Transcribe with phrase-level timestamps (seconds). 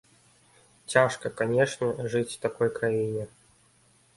[0.93, 3.23] Цяжка, канечне, жыць у такой краіне.